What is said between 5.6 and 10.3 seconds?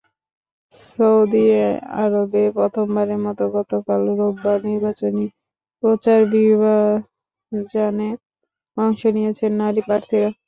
প্রচারাভিযানে অংশ নিয়েছেন নারী প্রার্থীরা।